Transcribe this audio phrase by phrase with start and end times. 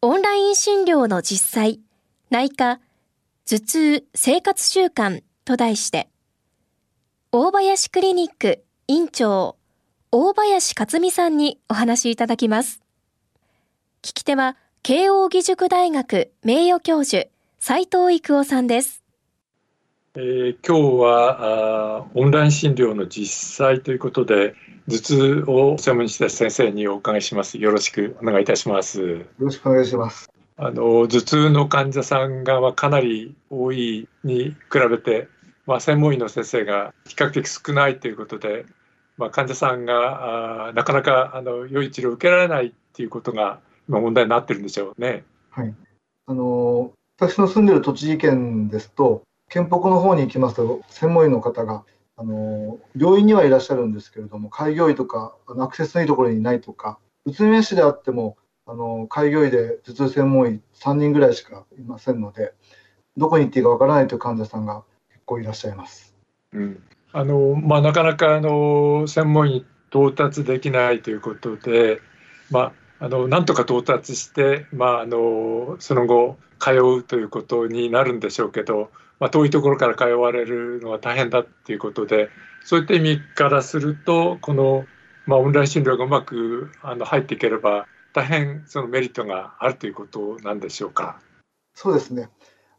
[0.00, 1.80] オンライン診療の実際、
[2.30, 2.78] 内科、
[3.50, 6.08] 頭痛、生活習慣と題して、
[7.32, 9.56] 大林クリニック院長、
[10.12, 12.80] 大林克美さんにお話いただきます。
[14.02, 17.28] 聞き手は、慶應義塾大学名誉教授、
[17.58, 19.02] 斉藤育夫さんです。
[20.14, 24.54] えー、今日はあオンライン診療の実際ということで、
[24.88, 27.58] 頭痛を専門にした先生にお伺いします。
[27.58, 29.00] よろしくお願いいたします。
[29.02, 30.30] よろしくお願いします。
[30.56, 35.28] あの頭痛の患者さんがかなり多いに比べて、
[35.66, 38.64] まあ、専門医の先生が比較的少ないということで、
[39.18, 45.22] まあ、患者さんがあなかなかあの良い治療を受けられないっていうことが今問題になってるんでしょうね。
[45.50, 45.74] はい、
[46.26, 51.84] あの私の住んでる栃木県ですと県北の方に行きますと専門医の方が
[52.16, 62.52] あの病院にはいらっしゃるんですけれども開業医とかアクセスのいいところにいないとか宇都宮市であってもあの開業医で頭痛専門医3人ぐらいしかいませんので
[63.16, 66.14] どこに行っていいかわからないという患者さんが結構いらっしゃいます。
[66.52, 66.82] うん
[67.12, 72.00] あのまあ、なかなかあの専門医到達できないということで、
[72.50, 82.30] まあ、あのなんとか到達して、まあ、あのその後通うということになるんでしょうけどまあ、遠いところから通われるのは大変だっていうことで
[82.64, 84.84] そういった意味からするとこの、
[85.26, 91.20] まあ、オンライン診療がうまくあの入っていければ大変そのメリットがあるということなんでしょうか。
[91.74, 92.28] そうですね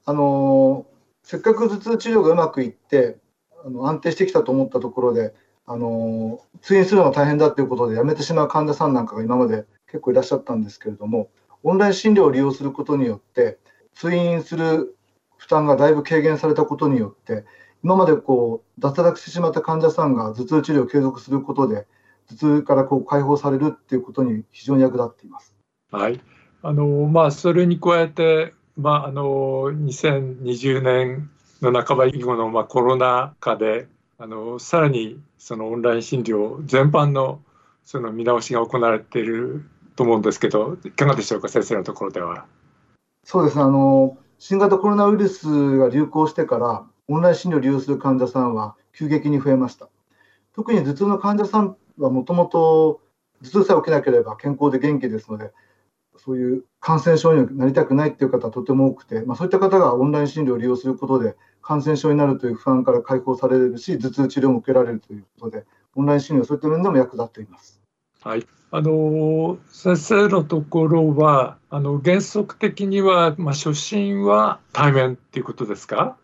[0.06, 0.86] あの
[1.24, 3.18] せっかく頭痛治療がうまくいって
[3.66, 5.34] あの安定してきたと思ったところで
[5.66, 11.30] あの通院するのが大変だということでやめてしまう患者さんなんかが今まで結構いらっしゃったんですけれども
[11.64, 13.60] オンライン診療を利用することによって
[13.94, 14.98] 通院する
[15.40, 17.46] 負担がだいぶ軽減されたことによって
[17.84, 21.88] 今までこう脱落してしまった患者さんが頭痛治療を継続することで
[22.28, 25.56] 頭痛からこう解放されるっていうことに非常に役立っています。
[25.92, 26.20] はい
[26.62, 37.42] あのまあ、それに加えて、まあ、あの2020年の半ば以後の、まあ、コロナ禍であのさらにそのオンライン診療全般の
[37.86, 39.64] その見直しが行われている
[39.96, 42.46] と思うんですけどいかがでしょうか先生のところでは。
[43.24, 49.90] そうですねあの新型コロナウイルスが流行してからオンライン診療を利用する患者さんは急激に増えました。
[50.56, 53.02] 特に頭痛の患者さんはもともと
[53.44, 55.52] 頭痛さえ起きなければ健康で元気ですので、
[56.18, 67.82] そういう感染症になりたくないという方はとても多くて、まあ、そういった方がオンライン診療を利用することで感染症になるという不安から解放されるし、頭痛治療も受けられるということで、オンライン診療そういった面でも役立っています。
[68.24, 76.18] はい、あの先生のところはあの原則的には、まあ、初診は対面っていうことですか？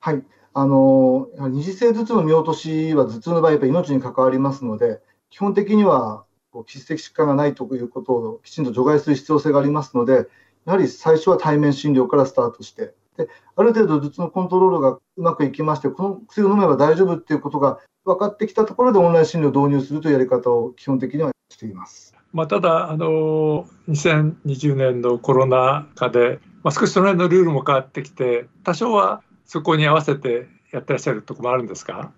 [0.00, 0.22] はい。
[0.54, 5.00] あの二次性頭痛の見落としは頭痛の場合やっぱ命に関わりますので
[5.30, 6.24] 基本的には
[6.66, 10.26] 基質疾患がないということをきちんと除外する必要性がありますので
[10.66, 22.14] やはり最初は対面診療からスタートしてである程度頭痛のコントロールがうまくいきましてこの薬を飲めば大丈夫っていうことが分かってきたところでオンライン診療を導入するというやり方を基本的にはしています。
[22.32, 32.12] まあ、ただあの2020年のコロナ禍で、まあ、少しその辺のルールも変わってきて多少はそこに合わせてやってらっしゃるところもあるんですか？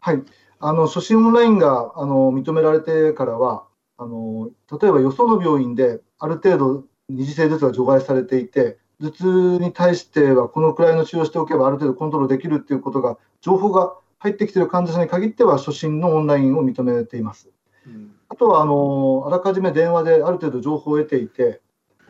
[0.00, 0.22] はい
[0.60, 3.64] あの初診オンラインがあの認められてからは
[3.96, 17.48] あの例えばよその病院である程度二次性頭痛が除外されていて頭痛に対してはこのくらいの治療をしておけばある程度コントロールできるっていうことが情報が入ってきている患者さんに限っては初診のオンラインを認めています。
[17.86, 17.90] あ
[18.38, 21.60] とはあのあらかじめ電話である程度情報を得ていて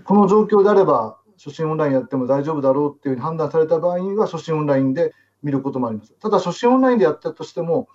[0.04, 6.12] この状況であれば初診オンラインやっても大丈夫だろうっていうふうに判断された場合には初診オンラインで見ることもあります。
[6.20, 7.88] ただ初診オンラインでやったとしても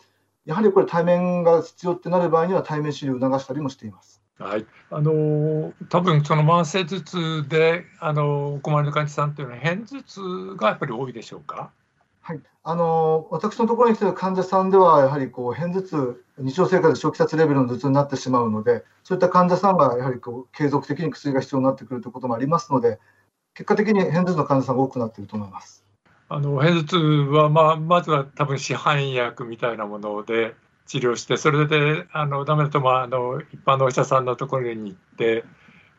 [0.45, 4.21] やはりこれ対面が必要ってなる場合には対面資料を促したりもしています。
[4.39, 11.71] はい、あの多分その慢性頭痛であのお困りの患者さんというのは片頭痛がやっぱり多いでしょうか？
[12.25, 22.97] はい、あの私のところに来ている患者さんでは、やはりこう片頭痛、日常生活で初期殺レベルの頭痛になってしまうので、そういった患者さんがやはりこう継続的に薬が必要になってくるということもありますので、
[23.53, 25.83] 結果的に片頭痛の患者さんが多くなっていると思います。
[26.29, 30.55] あの片頭痛は、まあ、まずは多分市販薬みたいなもので
[30.85, 35.43] 治療して、それであのダメだと、まあ、あの一般のお医者さんのところに行って、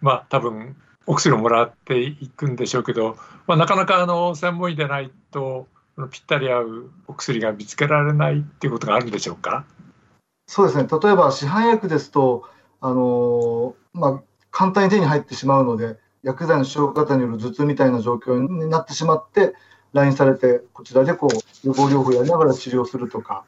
[0.01, 0.75] まあ、多分
[1.07, 5.69] お薬をもらっていくんでしょうけど、まあ、なかなかあの専門医でないと
[6.11, 9.65] ぴったり合うお薬が見つけられないっていうことがあるんでしょうか？
[10.47, 12.45] そうですね例えば市販薬ですと
[12.81, 19.55] あの、まあ、簡単に手に入ってしまうので薬剤の使用方による頭痛みたいな状況になってしまって
[19.93, 23.45] 来院されてこちらでこう予防療法やりながら治療するとか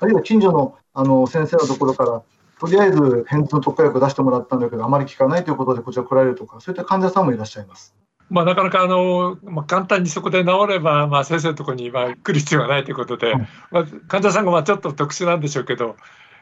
[0.00, 2.22] あるいは近所のあの先生のところから
[2.58, 7.94] とりあえず片頭痛の特化薬を出してもらったんだけどあまり効かないということでこちら来られるとかそういった患者さんもいらっしゃいます。
[8.30, 13.34] まあ、なかなかあの、まあ、簡単にそこで治れば、まあ、先生のところにまあ来る必要がないということで、
[13.70, 15.96] まあ、患者さんがまあちょっと特殊なんでしょうけど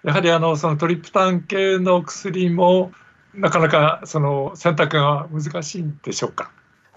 [0.05, 2.93] やはりあのそのトリプタン系の薬も
[3.35, 6.51] なかなかその選択が難しいんでしょうか？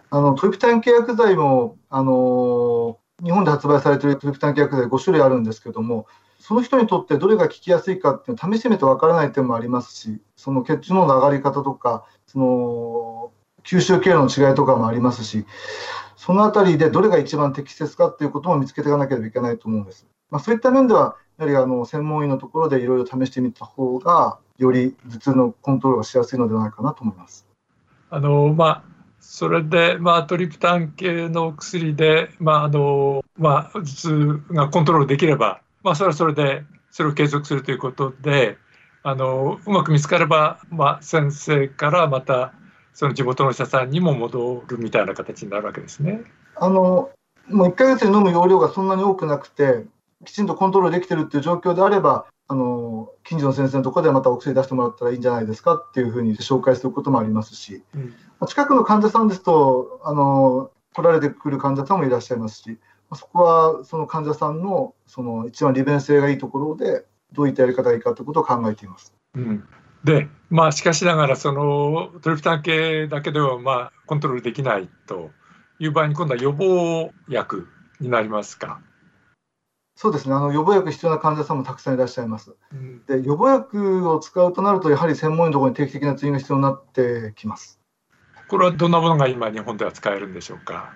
[0.09, 6.05] あのトリプタン系薬剤もあの日本で発売されているトリプタン系薬剤5種類あるんですけども
[6.39, 13.31] その人にとってどれが効きやすいかっていうのを試してみるとわからない点もありますしその血中の上がり方とかその
[13.63, 15.45] 吸収経路の違いとかもありますし
[16.15, 20.05] そのあたりでどれが一番適切かっていうことも見つけていかなければいけないと思うんです。
[20.29, 27.47] まあ、そういった面ではやはりあの専門医のところでいろいろ試してみた方がより頭痛のコントロールがしやすいのではないかなと思います。
[28.11, 28.83] あのまあ
[29.19, 38.57] それで、まあ、トリプタン系の薬で、まああのまあ、頭痛がコントロールできれば、まあ、それはそれでそれを継続するということで
[39.03, 42.53] あのうまく見つかれば、まあ、先生からまた
[42.93, 46.21] その地元の医者さんにも戻るみたいな形になるわけですね。
[46.55, 47.09] あの
[47.47, 49.85] もう1ヶ月に飲む容量がそんなに多くなくて
[50.25, 58.13] きちんとコントロールできてるっていう状況であればあの近所の先生のところでまたお薬出してもらったらいいんじゃないですかっていうふうに紹介することもありますし、うん、
[58.47, 62.77] 近くの患者さんですとあの来られてくる患者さんもいらっしゃいますし
[63.13, 69.13] そこはその患者さんのその一番利便性がいいところでどういったやり方がいいかということを考えています。
[69.35, 69.63] うん、
[70.03, 75.31] でまあしかしながらそのトリプタン系だけではまあコントロールできないと
[75.79, 77.67] いう場合に今度は予防薬
[77.99, 78.81] になりますか。
[79.95, 82.55] そうですねあの予防薬必要な患者さんもたくさんいらっしゃいます。
[82.73, 87.79] うん、で予防薬を使うとなるとやはり専門医のところに定期的な通院が必要になってきます。
[88.47, 90.93] これはどんなものが今日本では使えるんでしょうか。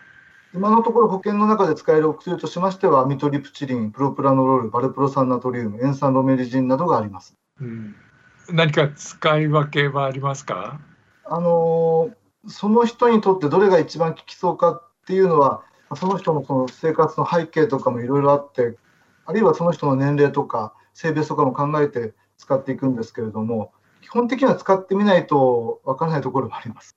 [0.54, 7.36] 今のところ保険の中で使えるお薬としましてはアミトリプチリン、プロプラノロール、バルプロ酸ナトリウム、塩酸ロメリジンなどがあります。
[7.60, 7.96] うん、
[8.52, 10.80] 何か使い分けはありますか？
[11.26, 12.12] あの
[12.48, 15.64] その人にとってどれが一番効きそうかっていうのは
[15.96, 18.78] その人のその生活の背景とかもいろいろあって
[19.26, 23.72] あるいはその人の年齢とか性別とかも考えて使っていくんですけれども
[24.02, 26.96] 基本的には使ってみないと分からないところもあります。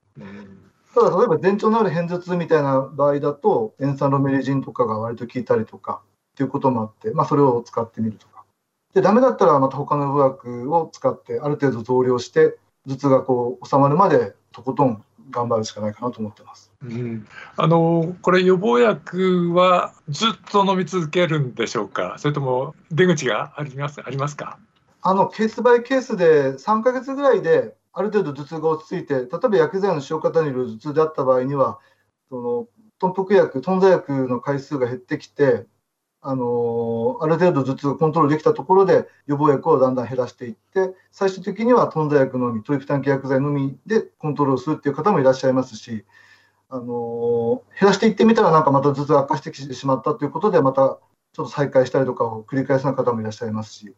[0.95, 6.03] ただ例えば前兆のある片頭痛みたいな場合だと塩酸ロメリジンとかが割と効いたりとか
[6.33, 8.38] っていうこともあって、まあ、それを使ってみるとか
[8.94, 12.56] でダメだったらまた他の予防薬を使ってある程度増量して
[12.88, 16.73] 頭痛がこう収まるまでとことん頑張るしかないかなと思ってます。
[16.82, 17.26] うん、
[17.56, 22.14] あのこれ予防薬はずっと飲み続けるんでしょうか？
[22.19, 24.58] それとも出口がありますありますか？
[25.02, 31.79] あのケースバイケースで3か月ぐらいである程度頭痛が落ち着いて例えば薬剤の使用方による頭痛であった場合には
[32.31, 32.67] その
[32.99, 35.66] 頓服薬頓挫薬の回数が減ってきて
[36.20, 46.04] あのある程度頭痛がコントロールできたところで予防薬をだんだん減らしていって最終的には頓挫薬のみトリプタン系薬剤のみでコントロールするっていう方もいらっしゃいますし、
[46.68, 50.98] あの減らしていってみたらなんかまた頭痛が悪化してきてしまったということでまた
[51.32, 53.94] ちょっと再開したりとかを繰り返す方もいらっしゃいますし、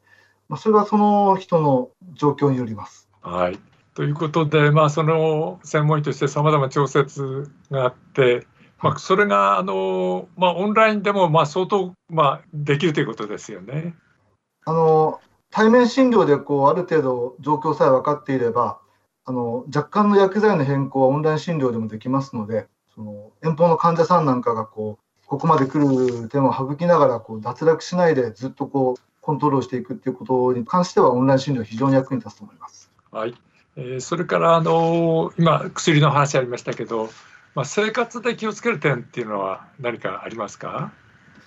[0.49, 3.09] まあ、それはその人の状況によります。
[3.23, 3.59] はい
[3.95, 8.47] ということで、まあ、その専門医としてさまざま調節があって、
[8.83, 13.95] まあ、それがあの、まあ、オンラインでもまあ相当、まあ、できるということですよね。
[14.65, 15.21] あの
[15.51, 18.79] 対面診療でこうある程度状況さえ分かっていれば
[19.25, 32.91] あの若干の薬剤の変更はオンライン診療でもできますのでその遠方の患者さんなんかがこうここまで来る点を省きながらこう脱落しないでずっとこうコントロールしていくっていうことに関してはオンライン診療非常に役に立つと思います。
[33.13, 33.35] はい
[33.77, 37.11] えー、それからあの今薬の話ありましたけど、
[37.55, 40.93] まあ、生活で気をつける点っていうのは何かありますか？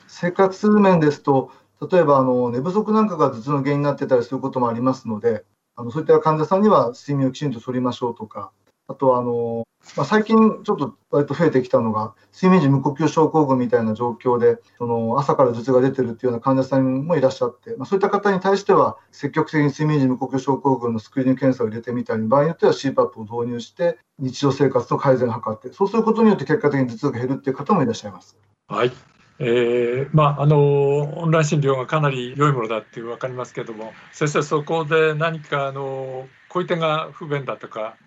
[0.08, 1.52] 生活面ですと
[1.92, 5.44] 例えばあの寝不足なんかが頭痛の原因になってたりすることもありますので
[5.76, 8.52] あのそういった患者さんには睡眠をきちんととりましょうとか
[8.88, 28.38] あとはあの、まあ、最近ちょっと割と増えてきたのが睡眠時無呼吸症候群みたいな状況でその朝から頭痛が出てるっていうような患者さんもいらっしゃって、まあ、そういった方に対しては積極的に睡眠時無呼吸症候群のスクリーニング検査を入れてみたり場合によっては CPAP を導入して日常生活の改善を図ってそうすることによって結果的に頭痛が減るっていう方もいらっしゃいます。
[28.68, 28.92] はい
[29.40, 37.98] えーまあ、あのオンライン診療がかなり良いものだって分かりますけれども先生そこで何かあのこういう点が不便だとか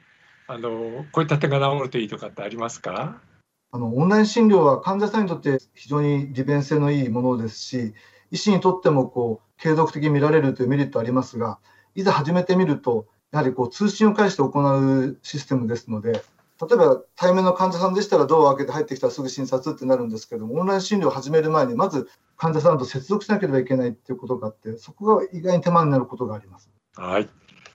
[0.48, 3.20] あのこういった点が治るといいとかってありますか？
[3.72, 7.94] あのオンライン診療は患者さんにとって非常に利便性のいいものですし
[8.30, 11.58] 医師にとってもこう継続的に見られるというメリットありますが
[11.94, 16.18] いざ始めてみるとやはりこう通信を介して行うシステムですので例
[16.72, 26.70] えば対面の患者さんでしたらドアを開けて入ってきたらすぐ診察ってなるんですけどもオンライン診療を始める前にまず患者さんと接続しなければいけないっていうことがあってそこが意外に手間になることがあります。
[26.94, 27.28] はい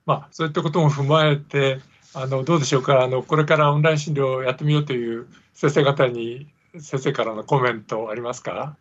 [0.05, 1.79] まあ、そういったことも踏まえて
[2.13, 3.01] あのどうでしょうか？
[3.03, 8.75] あのこれからオンライン診療をやってみようという先生方に先生からのコメントありますか？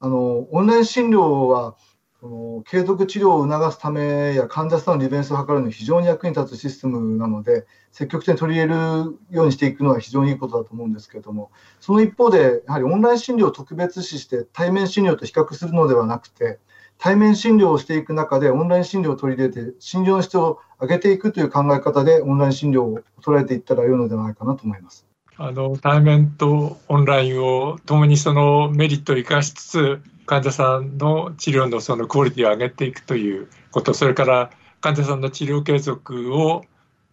[0.00, 1.76] あのオンライン診療は
[2.20, 11.50] その継続治療を促すためや患者さんの利便性を図るのに非常に役に立つシステムなので積極的に取り入れるようにしていくのは非常にいいことだと思うんですけれども
[11.80, 16.58] その一方でやはりオンライン診療を特別視して対面診療と比較するのではなくて
[17.02, 25.06] 対面診療をしていく中でオンライン診療を取り入れて診療の質を上げていくという考え方でオンライン診療を捉えていったら良いのではないかなと思います。
[25.38, 34.50] あの対面とオンラインをともにそのメリットを生かしつつ患者さんの治療のそのクオリティを上げていくということそれから
[34.82, 36.66] 患者さんの治療継続を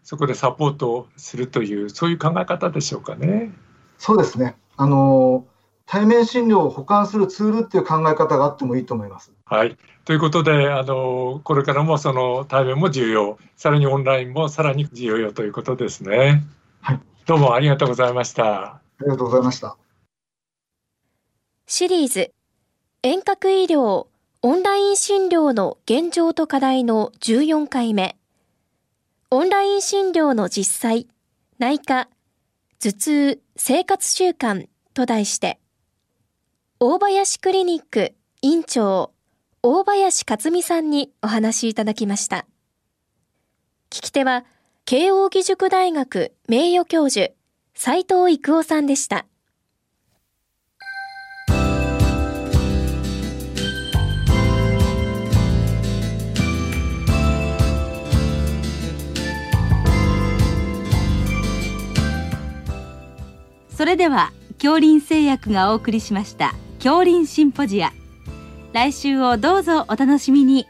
[0.03, 3.53] そこでサポートするというそういう考え方でしょうかね。
[3.97, 5.45] そうですねあの
[5.97, 9.31] 対面診療を補完するツールっていう考え方があってもいいと思います。
[9.45, 9.75] はい。
[10.05, 16.43] ということで、あの、これからもその対面も重要、さらにオンラインもさらに重要ということですね。
[16.81, 16.99] はい。
[17.25, 18.75] どうもありがとうございました。
[18.75, 19.75] ありがとうございました。
[21.65, 22.31] シリーズ、
[23.01, 24.05] 遠隔医療、
[24.43, 28.17] オンライン診療の現状と課題の14回目。
[29.31, 31.07] オンライン診療の実際、
[31.57, 32.07] 内科、
[32.79, 35.59] 頭痛、生活習慣と題して、
[36.79, 39.11] 大林クリニック院長
[39.63, 42.45] 大林克美さんにお話しいただきました。
[43.89, 44.45] 聞き手は
[44.85, 47.33] 慶應義塾大学名誉教授
[47.73, 49.25] 斉藤育夫さんでした。
[63.75, 67.91] それでは恐林製薬がお送りしました恐林シンポジア。
[68.71, 70.67] 来週をどうぞお楽しみに。